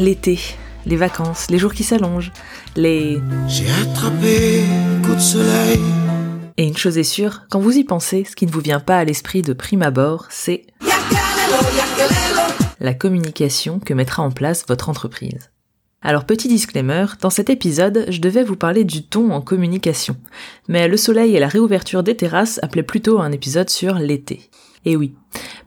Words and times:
l'été, 0.00 0.38
les 0.86 0.96
vacances, 0.96 1.50
les 1.50 1.58
jours 1.58 1.74
qui 1.74 1.84
s'allongent, 1.84 2.32
les... 2.74 3.18
J'ai 3.46 3.70
attrapé 3.70 4.62
coup 5.04 5.14
de 5.14 5.20
soleil. 5.20 5.80
Et 6.56 6.64
une 6.66 6.76
chose 6.76 6.98
est 6.98 7.04
sûre, 7.04 7.42
quand 7.50 7.60
vous 7.60 7.76
y 7.76 7.84
pensez, 7.84 8.24
ce 8.24 8.34
qui 8.34 8.46
ne 8.46 8.50
vous 8.50 8.60
vient 8.60 8.80
pas 8.80 8.98
à 8.98 9.04
l'esprit 9.04 9.42
de 9.42 9.52
prime 9.52 9.82
abord, 9.82 10.26
c'est 10.30 10.64
la 12.80 12.94
communication 12.94 13.78
que 13.78 13.94
mettra 13.94 14.22
en 14.22 14.30
place 14.30 14.64
votre 14.66 14.88
entreprise. 14.88 15.50
Alors 16.02 16.24
petit 16.24 16.48
disclaimer, 16.48 17.04
dans 17.20 17.28
cet 17.28 17.50
épisode, 17.50 18.06
je 18.08 18.22
devais 18.22 18.42
vous 18.42 18.56
parler 18.56 18.84
du 18.84 19.04
ton 19.06 19.32
en 19.32 19.42
communication, 19.42 20.16
mais 20.66 20.88
le 20.88 20.96
soleil 20.96 21.36
et 21.36 21.40
la 21.40 21.48
réouverture 21.48 22.02
des 22.02 22.16
terrasses 22.16 22.58
appelaient 22.62 22.82
plutôt 22.82 23.20
un 23.20 23.32
épisode 23.32 23.68
sur 23.68 23.94
l'été. 23.94 24.48
Et 24.86 24.96
oui, 24.96 25.14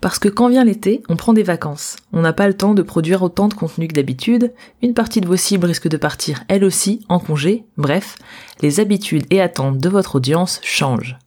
parce 0.01 0.19
que 0.19 0.27
quand 0.27 0.49
vient 0.49 0.65
l'été, 0.65 1.01
on 1.09 1.15
prend 1.15 1.33
des 1.33 1.43
vacances. 1.43 1.95
On 2.11 2.21
n'a 2.21 2.33
pas 2.33 2.47
le 2.47 2.53
temps 2.53 2.73
de 2.73 2.81
produire 2.81 3.21
autant 3.21 3.47
de 3.47 3.53
contenu 3.53 3.87
que 3.87 3.93
d'habitude, 3.93 4.53
une 4.81 4.93
partie 4.93 5.21
de 5.21 5.27
vos 5.27 5.37
cibles 5.37 5.65
risque 5.65 5.87
de 5.87 5.97
partir 5.97 6.43
elle 6.47 6.65
aussi 6.65 7.05
en 7.09 7.19
congé, 7.19 7.65
bref, 7.77 8.15
les 8.61 8.79
habitudes 8.79 9.25
et 9.29 9.41
attentes 9.41 9.77
de 9.77 9.89
votre 9.89 10.15
audience 10.15 10.59
changent. 10.63 11.17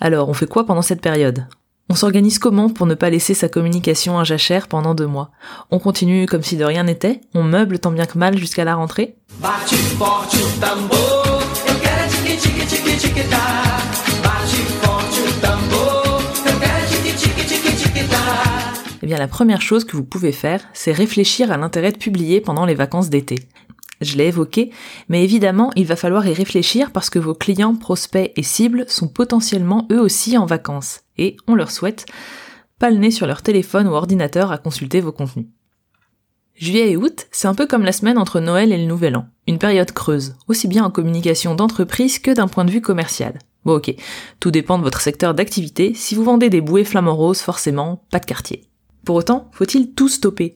Alors 0.00 0.28
on 0.28 0.34
fait 0.34 0.46
quoi 0.46 0.66
pendant 0.66 0.82
cette 0.82 1.00
période? 1.00 1.46
On 1.90 1.94
s'organise 1.94 2.38
comment 2.38 2.68
pour 2.68 2.86
ne 2.86 2.94
pas 2.94 3.08
laisser 3.08 3.32
sa 3.32 3.48
communication 3.48 4.18
à 4.18 4.24
jachère 4.24 4.68
pendant 4.68 4.94
deux 4.94 5.06
mois? 5.06 5.30
On 5.70 5.78
continue 5.78 6.26
comme 6.26 6.42
si 6.42 6.58
de 6.58 6.64
rien 6.64 6.84
n'était? 6.84 7.22
On 7.34 7.42
meuble 7.42 7.78
tant 7.78 7.92
bien 7.92 8.04
que 8.04 8.18
mal 8.18 8.36
jusqu'à 8.36 8.64
la 8.64 8.74
rentrée? 8.74 9.16
Bien 19.08 19.16
la 19.16 19.26
première 19.26 19.62
chose 19.62 19.86
que 19.86 19.96
vous 19.96 20.04
pouvez 20.04 20.32
faire, 20.32 20.68
c'est 20.74 20.92
réfléchir 20.92 21.50
à 21.50 21.56
l'intérêt 21.56 21.92
de 21.92 21.96
publier 21.96 22.42
pendant 22.42 22.66
les 22.66 22.74
vacances 22.74 23.08
d'été. 23.08 23.36
Je 24.02 24.18
l'ai 24.18 24.26
évoqué, 24.26 24.70
mais 25.08 25.24
évidemment, 25.24 25.70
il 25.76 25.86
va 25.86 25.96
falloir 25.96 26.26
y 26.26 26.34
réfléchir 26.34 26.90
parce 26.92 27.08
que 27.08 27.18
vos 27.18 27.32
clients, 27.32 27.74
prospects 27.74 28.30
et 28.36 28.42
cibles 28.42 28.84
sont 28.86 29.08
potentiellement 29.08 29.88
eux 29.90 29.98
aussi 29.98 30.36
en 30.36 30.44
vacances. 30.44 31.00
Et, 31.16 31.38
on 31.46 31.54
leur 31.54 31.70
souhaite, 31.70 32.04
pas 32.78 32.90
le 32.90 32.98
nez 32.98 33.10
sur 33.10 33.26
leur 33.26 33.40
téléphone 33.40 33.88
ou 33.88 33.92
ordinateur 33.92 34.52
à 34.52 34.58
consulter 34.58 35.00
vos 35.00 35.10
contenus. 35.10 35.46
Juillet 36.54 36.90
et 36.90 36.98
août, 36.98 37.28
c'est 37.30 37.48
un 37.48 37.54
peu 37.54 37.66
comme 37.66 37.86
la 37.86 37.92
semaine 37.92 38.18
entre 38.18 38.40
Noël 38.40 38.72
et 38.72 38.76
le 38.78 38.84
Nouvel 38.84 39.16
An. 39.16 39.24
Une 39.46 39.58
période 39.58 39.92
creuse, 39.92 40.34
aussi 40.48 40.68
bien 40.68 40.84
en 40.84 40.90
communication 40.90 41.54
d'entreprise 41.54 42.18
que 42.18 42.34
d'un 42.34 42.46
point 42.46 42.66
de 42.66 42.70
vue 42.70 42.82
commercial. 42.82 43.38
Bon 43.64 43.76
ok, 43.76 43.94
tout 44.38 44.50
dépend 44.50 44.76
de 44.76 44.84
votre 44.84 45.00
secteur 45.00 45.32
d'activité. 45.32 45.94
Si 45.94 46.14
vous 46.14 46.24
vendez 46.24 46.50
des 46.50 46.60
bouées 46.60 46.84
flamants 46.84 47.16
roses, 47.16 47.40
forcément, 47.40 48.04
pas 48.10 48.18
de 48.18 48.26
quartier. 48.26 48.68
Pour 49.08 49.16
autant, 49.16 49.48
faut-il 49.52 49.94
tout 49.94 50.08
stopper? 50.08 50.52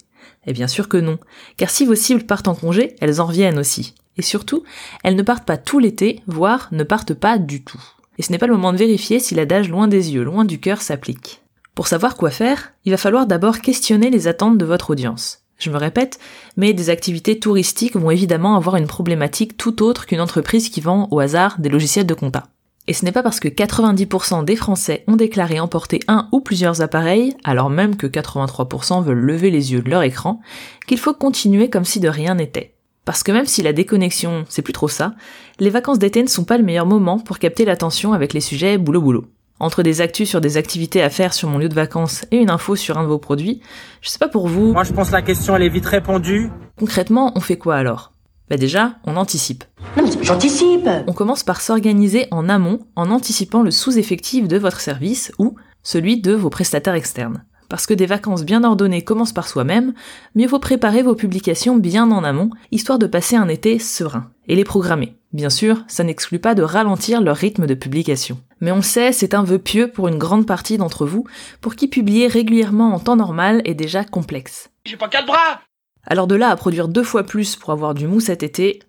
Eh 0.47 0.53
bien 0.53 0.69
sûr 0.69 0.87
que 0.87 0.99
non, 0.99 1.19
car 1.57 1.71
si 1.71 1.87
vos 1.87 1.95
cibles 1.95 2.27
partent 2.27 2.49
en 2.49 2.55
congé, 2.55 2.97
elles 3.01 3.19
en 3.19 3.25
reviennent 3.25 3.59
aussi. 3.59 3.95
Et 4.19 4.21
surtout, 4.21 4.63
elles 5.03 5.17
ne 5.17 5.23
partent 5.23 5.47
pas 5.47 5.57
tout 5.57 5.79
l'été, 5.79 6.21
voire 6.27 6.69
ne 6.71 6.85
partent 6.85 7.15
pas 7.15 7.39
du 7.39 7.65
tout. 7.65 7.83
Et 8.19 8.23
ce 8.23 8.31
n'est 8.31 8.37
pas 8.37 8.47
le 8.47 8.53
moment 8.53 8.75
de 8.75 8.77
vérifier 8.77 9.21
si 9.21 9.35
l'adage 9.35 9.71
loin 9.71 9.89
des 9.89 10.13
yeux, 10.13 10.23
loin 10.23 10.45
du 10.45 10.61
cœur 10.61 10.83
s'applique. 10.83 11.41
Pour 11.75 11.87
savoir 11.87 12.15
quoi 12.15 12.31
faire, 12.31 12.75
il 12.85 12.91
va 12.91 12.99
falloir 12.99 13.27
d'abord 13.27 13.61
questionner 13.61 14.11
les 14.11 14.29
attentes 14.29 14.59
de 14.59 14.67
votre 14.67 14.91
audience. 14.91 15.47
Je 15.57 15.71
me 15.71 15.79
répète, 15.79 16.19
mais 16.59 16.75
des 16.75 16.91
activités 16.91 17.39
touristiques 17.39 17.97
vont 17.97 18.11
évidemment 18.11 18.57
avoir 18.57 18.77
une 18.77 18.87
problématique 18.87 19.57
tout 19.57 19.83
autre 19.83 20.05
qu'une 20.05 20.21
entreprise 20.21 20.69
qui 20.69 20.83
vend 20.83 21.09
au 21.11 21.21
hasard 21.21 21.59
des 21.59 21.71
logiciels 21.71 22.05
de 22.05 22.13
compta. 22.13 22.52
Et 22.89 22.95
ce 22.95 23.05
n'est 23.05 23.13
pas 23.13 23.23
parce 23.23 23.39
que 23.39 23.49
90% 23.49 24.45
des 24.45 24.57
Français 24.57 25.05
ont 25.07 25.15
déclaré 25.15 25.61
emporter 25.61 26.01
un 26.09 26.29
ou 26.33 26.41
plusieurs 26.41 26.83
appareils, 26.83 27.37
alors 27.45 27.71
même 27.71 27.97
que 27.97 28.09
83% 28.09 29.05
veulent 29.05 29.19
lever 29.19 29.51
les 29.51 29.73
yeux 29.73 29.83
de 29.83 29.91
leur 29.91 30.03
écran, 30.03 30.41
qu'il 30.89 30.99
faut 30.99 31.15
continuer 31.15 31.71
comme 31.71 31.85
si 31.85 32.01
de 32.01 32.09
rien 32.09 32.35
n'était. 32.35 32.75
Parce 33.05 33.23
que 33.23 33.33
même 33.33 33.47
si 33.47 33.63
la 33.63 33.73
déconnexion, 33.73 34.45
c'est 34.49 34.63
plus 34.63 34.73
trop 34.73 34.89
ça, 34.89 35.15
les 35.61 35.71
vacances 35.71 35.99
d'été 35.99 36.23
ne 36.23 36.29
sont 36.29 36.45
pas 36.45 36.59
le 36.59 36.65
meilleur 36.65 36.87
moment 36.87 37.19
pour 37.19 37.39
capter 37.39 37.65
l'attention 37.65 38.13
avec 38.13 38.33
les 38.33 38.41
sujets 38.41 38.79
boulot 38.79 39.01
boulot. 39.01 39.25
Entre 39.61 39.85
des 39.85 40.01
actus 40.01 40.29
sur 40.29 40.41
des 40.41 40.57
activités 40.57 41.03
à 41.03 41.11
faire 41.11 41.35
sur 41.35 41.49
mon 41.49 41.59
lieu 41.59 41.69
de 41.69 41.75
vacances 41.75 42.25
et 42.33 42.39
une 42.39 42.51
info 42.51 42.75
sur 42.75 42.99
un 42.99 43.05
de 43.05 43.09
vos 43.09 43.19
produits, 43.19 43.61
je 44.01 44.09
sais 44.09 44.19
pas 44.19 44.29
pour 44.29 44.49
vous. 44.49 44.73
Moi 44.73 44.83
je 44.83 44.93
pense 44.93 45.13
la 45.13 45.23
question 45.23 45.55
elle 45.55 45.63
est 45.63 45.69
vite 45.69 45.87
répondue. 45.87 46.51
Concrètement, 46.77 47.31
on 47.37 47.41
fait 47.41 47.59
quoi 47.59 47.77
alors? 47.77 48.12
Bah 48.53 48.59
déjà, 48.59 48.97
on 49.07 49.17
anticipe. 49.17 49.65
Non 49.97 50.05
mais 50.05 50.11
j'anticipe 50.23 50.87
On 51.07 51.15
commence 51.15 51.43
par 51.43 51.63
s'organiser 51.63 52.27
en 52.31 52.51
amont 52.51 52.81
en 52.97 53.11
anticipant 53.11 53.63
le 53.63 53.71
sous-effectif 53.71 54.47
de 54.47 54.59
votre 54.59 54.83
service 54.83 55.33
ou 55.39 55.55
celui 55.83 56.21
de 56.21 56.35
vos 56.35 56.51
prestataires 56.51 56.93
externes. 56.93 57.47
Parce 57.71 57.87
que 57.87 57.95
des 57.95 58.05
vacances 58.05 58.45
bien 58.45 58.63
ordonnées 58.63 59.01
commencent 59.01 59.33
par 59.33 59.49
soi-même, 59.49 59.95
mieux 60.35 60.47
vaut 60.47 60.59
préparer 60.59 61.03
vos 61.03 61.15
publications 61.15 61.79
bien 61.79 62.11
en 62.11 62.25
amont, 62.25 62.51
histoire 62.73 62.99
de 62.99 63.07
passer 63.07 63.37
un 63.37 63.49
été 63.49 63.79
serein. 63.79 64.31
Et 64.49 64.55
les 64.55 64.65
programmer. 64.65 65.17
Bien 65.33 65.49
sûr, 65.49 65.83
ça 65.89 66.05
n'exclut 66.05 66.39
pas 66.39 66.55
de 66.55 66.63
ralentir 66.63 67.23
leur 67.23 67.39
rythme 67.39 67.65
de 67.65 67.73
publication. 67.73 68.39
Mais 68.61 68.71
on 68.71 68.83
sait, 68.83 69.13
c'est 69.13 69.33
un 69.33 69.45
vœu 69.45 69.59
pieux 69.59 69.89
pour 69.89 70.09
une 70.09 70.19
grande 70.19 70.47
partie 70.47 70.77
d'entre 70.77 71.07
vous, 71.07 71.25
pour 71.63 71.75
qui 71.75 71.89
publier 71.89 72.27
régulièrement 72.27 72.93
en 72.93 72.99
temps 72.99 73.17
normal 73.17 73.63
est 73.65 73.73
déjà 73.73 74.05
complexe. 74.05 74.69
J'ai 74.85 74.99
pas 74.99 75.09
quatre 75.09 75.27
bras 75.27 75.63
alors 76.07 76.27
de 76.27 76.35
là 76.35 76.49
à 76.49 76.57
produire 76.57 76.89
deux 76.89 77.03
fois 77.03 77.25
plus 77.25 77.57
pour 77.57 77.71
avoir 77.71 77.95
du 77.95 78.07
mou 78.07 78.21
cet 78.21 78.43
été. 78.43 78.81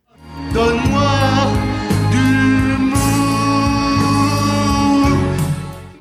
Donne-moi 0.53 1.11
du 2.11 2.17
mou. 2.77 2.95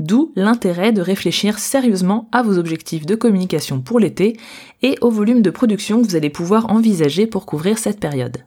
D'où 0.01 0.33
l'intérêt 0.37 0.93
de 0.93 1.01
réfléchir 1.01 1.59
sérieusement 1.59 2.29
à 2.33 2.43
vos 2.43 2.59
objectifs 2.59 3.07
de 3.07 3.15
communication 3.15 3.81
pour 3.81 4.01
l'été 4.01 4.37
et 4.83 4.97
au 5.01 5.11
volume 5.11 5.43
de 5.43 5.51
production 5.51 6.03
que 6.03 6.09
vous 6.09 6.17
allez 6.17 6.31
pouvoir 6.31 6.71
envisager 6.71 7.27
pour 7.27 7.47
couvrir 7.47 7.79
cette 7.79 8.01
période. 8.01 8.39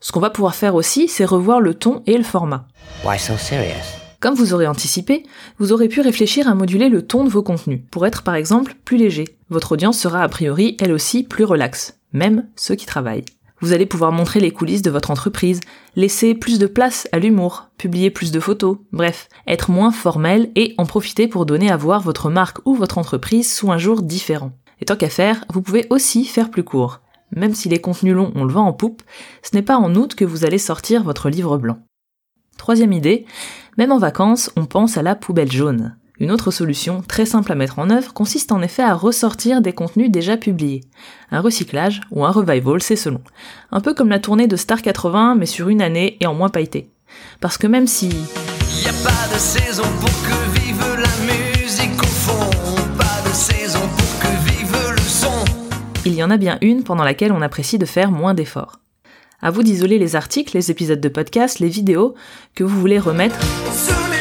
Ce 0.00 0.12
qu'on 0.12 0.20
va 0.20 0.30
pouvoir 0.30 0.54
faire 0.54 0.74
aussi, 0.76 1.08
c'est 1.08 1.24
revoir 1.24 1.60
le 1.60 1.74
ton 1.74 2.02
et 2.06 2.16
le 2.16 2.24
format. 2.24 2.68
Why 3.04 3.18
so 3.18 3.36
serious? 3.36 3.98
Comme 4.20 4.34
vous 4.34 4.52
aurez 4.52 4.66
anticipé, 4.66 5.24
vous 5.58 5.72
aurez 5.72 5.88
pu 5.88 6.00
réfléchir 6.00 6.48
à 6.48 6.54
moduler 6.54 6.88
le 6.88 7.02
ton 7.02 7.24
de 7.24 7.28
vos 7.28 7.42
contenus, 7.42 7.80
pour 7.90 8.06
être 8.06 8.22
par 8.22 8.34
exemple 8.34 8.74
plus 8.84 8.96
léger. 8.96 9.24
Votre 9.48 9.72
audience 9.72 9.98
sera 9.98 10.22
a 10.22 10.28
priori 10.28 10.76
elle 10.80 10.92
aussi 10.92 11.22
plus 11.22 11.44
relaxe 11.44 11.97
même 12.12 12.48
ceux 12.56 12.74
qui 12.74 12.86
travaillent. 12.86 13.24
Vous 13.60 13.72
allez 13.72 13.86
pouvoir 13.86 14.12
montrer 14.12 14.38
les 14.38 14.52
coulisses 14.52 14.82
de 14.82 14.90
votre 14.90 15.10
entreprise, 15.10 15.60
laisser 15.96 16.34
plus 16.34 16.60
de 16.60 16.66
place 16.66 17.08
à 17.10 17.18
l'humour, 17.18 17.70
publier 17.76 18.10
plus 18.10 18.30
de 18.30 18.38
photos, 18.38 18.78
bref, 18.92 19.28
être 19.48 19.70
moins 19.70 19.90
formel 19.90 20.50
et 20.54 20.74
en 20.78 20.86
profiter 20.86 21.26
pour 21.26 21.44
donner 21.44 21.70
à 21.70 21.76
voir 21.76 22.00
votre 22.00 22.30
marque 22.30 22.58
ou 22.66 22.74
votre 22.74 22.98
entreprise 22.98 23.52
sous 23.52 23.72
un 23.72 23.78
jour 23.78 24.02
différent. 24.02 24.52
Et 24.80 24.84
tant 24.84 24.96
qu'à 24.96 25.08
faire, 25.08 25.44
vous 25.52 25.60
pouvez 25.60 25.86
aussi 25.90 26.24
faire 26.24 26.50
plus 26.50 26.62
court. 26.62 27.00
Même 27.34 27.54
si 27.54 27.68
les 27.68 27.80
contenus 27.80 28.14
longs 28.14 28.32
ont 28.36 28.44
le 28.44 28.52
vent 28.52 28.66
en 28.66 28.72
poupe, 28.72 29.02
ce 29.42 29.54
n'est 29.56 29.62
pas 29.62 29.76
en 29.76 29.94
août 29.96 30.14
que 30.14 30.24
vous 30.24 30.44
allez 30.44 30.58
sortir 30.58 31.02
votre 31.02 31.28
livre 31.28 31.58
blanc. 31.58 31.78
Troisième 32.56 32.92
idée, 32.92 33.26
même 33.76 33.92
en 33.92 33.98
vacances, 33.98 34.50
on 34.56 34.66
pense 34.66 34.96
à 34.96 35.02
la 35.02 35.16
poubelle 35.16 35.52
jaune. 35.52 35.96
Une 36.20 36.32
autre 36.32 36.50
solution, 36.50 37.02
très 37.06 37.26
simple 37.26 37.52
à 37.52 37.54
mettre 37.54 37.78
en 37.78 37.90
œuvre, 37.90 38.12
consiste 38.12 38.50
en 38.50 38.60
effet 38.60 38.82
à 38.82 38.94
ressortir 38.94 39.60
des 39.62 39.72
contenus 39.72 40.10
déjà 40.10 40.36
publiés. 40.36 40.82
Un 41.30 41.40
recyclage 41.40 42.00
ou 42.10 42.24
un 42.24 42.30
revival, 42.30 42.82
c'est 42.82 42.96
selon. 42.96 43.20
Un 43.70 43.80
peu 43.80 43.94
comme 43.94 44.08
la 44.08 44.18
tournée 44.18 44.48
de 44.48 44.56
Star 44.56 44.82
80, 44.82 45.36
mais 45.36 45.46
sur 45.46 45.68
une 45.68 45.80
année 45.80 46.16
et 46.20 46.26
en 46.26 46.34
moins 46.34 46.48
pailleté. 46.48 46.90
Parce 47.40 47.56
que 47.56 47.68
même 47.68 47.86
si... 47.86 48.08
Y 48.08 48.88
a 48.88 48.92
pas 49.04 49.32
de 49.32 49.38
saison 49.38 49.84
pour 50.00 50.10
que 50.22 50.60
vive 50.60 50.82
la 50.96 51.32
musique 51.32 52.02
au 52.02 52.06
fond, 52.06 52.50
pas 52.98 53.28
de 53.28 53.32
saison 53.32 53.80
pour 53.80 54.18
que 54.20 54.50
vive 54.50 54.76
le 54.90 55.00
son. 55.00 55.44
Il 56.04 56.14
y 56.14 56.24
en 56.24 56.30
a 56.30 56.36
bien 56.36 56.58
une 56.62 56.82
pendant 56.82 57.04
laquelle 57.04 57.32
on 57.32 57.42
apprécie 57.42 57.78
de 57.78 57.86
faire 57.86 58.10
moins 58.10 58.34
d'efforts. 58.34 58.80
À 59.40 59.52
vous 59.52 59.62
d'isoler 59.62 59.98
les 59.98 60.16
articles, 60.16 60.56
les 60.56 60.72
épisodes 60.72 61.00
de 61.00 61.08
podcast, 61.08 61.60
les 61.60 61.68
vidéos 61.68 62.16
que 62.56 62.64
vous 62.64 62.80
voulez 62.80 62.98
remettre 62.98 63.38
les. 63.72 64.17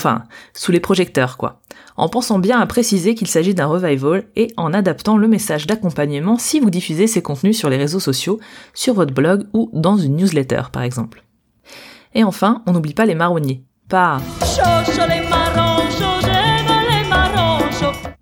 Enfin, 0.00 0.24
sous 0.54 0.72
les 0.72 0.80
projecteurs 0.80 1.36
quoi, 1.36 1.60
en 1.98 2.08
pensant 2.08 2.38
bien 2.38 2.58
à 2.58 2.66
préciser 2.66 3.14
qu'il 3.14 3.26
s'agit 3.26 3.54
d'un 3.54 3.66
revival 3.66 4.24
et 4.34 4.48
en 4.56 4.72
adaptant 4.72 5.18
le 5.18 5.28
message 5.28 5.66
d'accompagnement 5.66 6.38
si 6.38 6.58
vous 6.58 6.70
diffusez 6.70 7.06
ces 7.06 7.20
contenus 7.20 7.58
sur 7.58 7.68
les 7.68 7.76
réseaux 7.76 8.00
sociaux, 8.00 8.40
sur 8.72 8.94
votre 8.94 9.12
blog 9.12 9.46
ou 9.52 9.70
dans 9.74 9.98
une 9.98 10.16
newsletter 10.16 10.62
par 10.72 10.84
exemple. 10.84 11.22
Et 12.14 12.24
enfin, 12.24 12.62
on 12.66 12.72
n'oublie 12.72 12.94
pas 12.94 13.04
les 13.04 13.14
marronniers. 13.14 13.62
Pas 13.90 14.22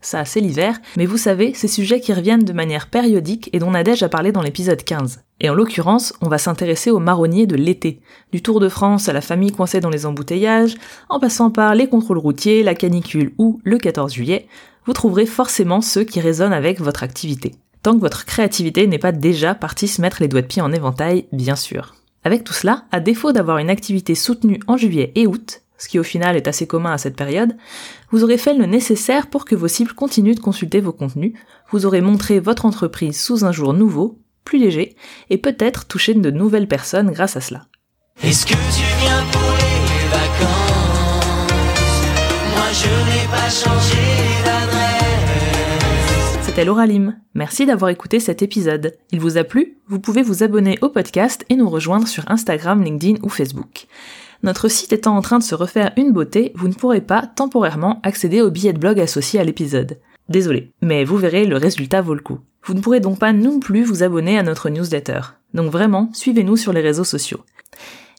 ça 0.09 0.25
c'est 0.25 0.41
l'hiver, 0.41 0.81
mais 0.97 1.05
vous 1.05 1.19
savez, 1.19 1.53
ces 1.53 1.69
sujets 1.69 2.01
qui 2.01 2.15
reviennent 2.15 2.45
de 2.45 2.53
manière 2.55 2.89
périodique 2.89 3.51
et 3.53 3.59
dont 3.59 3.71
Nadège 3.71 4.03
a 4.03 4.09
parlé 4.09 4.33
dans 4.33 4.41
l'épisode 4.41 4.83
15. 4.83 5.21
Et 5.41 5.51
en 5.51 5.55
l'occurrence, 5.55 6.15
on 6.23 6.29
va 6.29 6.39
s'intéresser 6.39 6.91
aux 6.91 6.99
marronniers 6.99 7.47
de 7.47 7.57
l'été. 7.57 8.01
Du 8.33 8.41
Tour 8.41 8.59
de 8.59 8.71
France 8.71 9.11
à 9.11 9.13
la 9.13 9.21
famille 9.21 9.53
coincée 9.53 9.81
dans 9.81 9.91
les 9.91 10.07
embouteillages, 10.07 10.77
en 11.11 11.21
passant 11.21 11.51
par 11.51 11.75
les 11.75 11.89
contrôles 11.89 12.19
routiers, 12.19 12.63
la 12.63 12.75
canicule 12.75 13.35
ou 13.37 13.61
le 13.65 13.77
14 13.77 14.13
juillet, 14.13 14.49
vous 14.87 14.95
trouverez 14.95 15.27
forcément 15.27 15.83
ceux 15.83 16.05
qui 16.05 16.21
résonnent 16.21 16.55
avec 16.55 16.81
votre 16.81 17.03
activité. 17.03 17.55
Tant 17.83 17.95
que 17.95 18.01
votre 18.01 18.25
créativité 18.25 18.87
n'est 18.87 18.99
pas 18.99 19.13
déjà 19.13 19.55
partie 19.55 19.89
se 19.89 20.01
mettre 20.01 20.23
les 20.23 20.29
doigts 20.29 20.41
de 20.41 20.47
pied 20.47 20.63
en 20.63 20.73
éventail, 20.73 21.27
bien 21.33 21.55
sûr. 21.55 21.97
Avec 22.25 22.45
tout 22.45 22.55
cela, 22.55 22.85
à 22.93 23.01
défaut 23.01 23.33
d'avoir 23.33 23.59
une 23.59 23.71
activité 23.71 24.15
soutenue 24.15 24.59
en 24.67 24.79
juillet 24.79 25.13
et 25.15 25.27
août, 25.27 25.61
ce 25.79 25.89
qui 25.89 25.99
au 25.99 26.03
final 26.03 26.37
est 26.37 26.49
assez 26.49 26.67
commun 26.67 26.93
à 26.93 26.99
cette 26.99 27.17
période, 27.17 27.57
vous 28.11 28.25
aurez 28.25 28.37
fait 28.37 28.55
le 28.55 28.67
nécessaire 28.67 29.29
pour 29.29 29.45
que 29.45 29.55
vos 29.55 29.69
cibles 29.69 29.95
continuent 29.95 30.35
de 30.35 30.41
consulter 30.41 30.81
vos 30.81 30.93
contenus, 30.93 31.33
vous 31.71 31.87
aurez 31.87 32.01
montré 32.01 32.41
votre 32.41 32.67
entreprise 32.67 33.19
sous 33.19 33.45
un 33.45 33.53
jour 33.53 33.73
nouveau, 33.73 34.19
plus 34.45 34.59
léger, 34.59 34.97
et 35.31 35.39
peut-être 35.39 35.87
touché 35.87 36.15
de 36.15 36.31
nouvelles 36.31 36.69
personnes 36.69 37.11
grâce 37.13 37.37
à 37.37 37.41
cela. 37.41 37.67
Est-ce 38.23 38.45
que 38.45 38.53
tu 38.53 38.85
viens 39.01 39.25
pour 39.31 39.53
les 39.53 40.09
vacances? 40.11 40.83
Moi 42.55 42.73
je 42.73 42.89
n'ai 42.89 43.27
pas 43.31 43.49
changé 43.49 44.03
d'adresse. 44.45 44.79
C'était 46.43 46.65
Laura 46.65 46.87
Lim. 46.87 47.21
Merci 47.35 47.67
d'avoir 47.67 47.91
écouté 47.91 48.19
cet 48.19 48.43
épisode. 48.43 48.97
Il 49.13 49.21
vous 49.21 49.39
a 49.39 49.45
plu? 49.45 49.79
Vous 49.87 50.01
pouvez 50.01 50.23
vous 50.23 50.43
abonner 50.43 50.79
au 50.81 50.89
podcast 50.89 51.45
et 51.49 51.55
nous 51.55 51.71
rejoindre 51.71 52.09
sur 52.09 52.29
Instagram, 52.29 52.83
LinkedIn 52.83 53.21
ou 53.23 53.29
Facebook. 53.29 53.87
Notre 54.43 54.69
site 54.69 54.93
étant 54.93 55.17
en 55.17 55.21
train 55.21 55.39
de 55.39 55.45
se 55.45 55.55
refaire 55.55 55.93
une 55.97 56.13
beauté, 56.13 56.53
vous 56.55 56.69
ne 56.69 56.75
pourrez 56.75 57.01
pas 57.01 57.27
temporairement 57.27 58.01
accéder 58.05 58.41
au 58.41 58.51
billet 58.51 58.73
de 58.73 58.79
blog 58.79 59.01
associé 59.01 59.41
à 59.41 59.45
l'épisode. 59.45 59.99
Désolé, 60.29 60.73
mais 60.81 61.05
vous 61.05 61.17
verrez, 61.17 61.45
le 61.45 61.57
résultat 61.57 62.03
vaut 62.03 62.15
le 62.15 62.21
coup. 62.21 62.39
Vous 62.65 62.75
ne 62.75 62.81
pourrez 62.81 63.01
donc 63.01 63.19
pas 63.19 63.33
non 63.33 63.61
plus 63.61 63.83
vous 63.83 64.03
abonner 64.03 64.39
à 64.39 64.43
notre 64.43 64.69
newsletter. 64.69 65.21
Donc 65.55 65.73
vraiment, 65.73 66.11
suivez-nous 66.13 66.57
sur 66.57 66.73
les 66.73 66.83
réseaux 66.83 67.05
sociaux. 67.05 67.41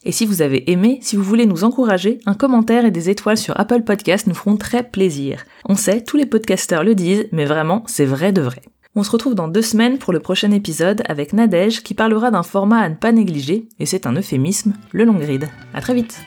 Et 0.04 0.12
si 0.12 0.26
vous 0.26 0.42
avez 0.42 0.72
aimé, 0.72 1.00
si 1.02 1.16
vous 1.16 1.24
voulez 1.24 1.46
nous 1.46 1.64
encourager, 1.64 2.20
un 2.26 2.34
commentaire 2.34 2.86
et 2.86 2.92
des 2.92 3.10
étoiles 3.10 3.38
sur 3.38 3.60
Apple 3.60 3.84
Podcast 3.84 4.28
nous 4.28 4.34
feront 4.34 4.58
très 4.58 4.84
plaisir. 4.84 5.46
On 5.66 5.76
sait, 5.76 6.02
tous 6.02 6.18
les 6.18 6.26
podcasteurs 6.26 6.84
le 6.84 6.96
disent, 6.96 7.28
mais 7.32 7.46
vraiment, 7.46 7.84
c'est 7.86 8.06
vrai 8.06 8.32
de 8.32 8.42
vrai. 8.42 8.62
On 8.96 9.04
se 9.04 9.12
retrouve 9.12 9.36
dans 9.36 9.48
deux 9.48 9.62
semaines 9.62 10.00
pour 10.00 10.14
le 10.14 10.20
prochain 10.20 10.52
épisode 10.52 11.04
avec 11.08 11.34
Nadège 11.34 11.84
qui 11.84 11.94
parlera 11.94 12.32
d'un 12.32 12.44
format 12.44 12.80
à 12.80 12.90
ne 12.90 12.96
pas 12.96 13.12
négliger, 13.12 13.68
et 13.80 13.86
c'est 13.86 14.08
un 14.08 14.14
euphémisme, 14.14 14.74
le 14.92 15.06
long 15.06 15.20
grid. 15.20 15.48
À 15.74 15.82
très 15.82 15.94
vite! 15.94 16.20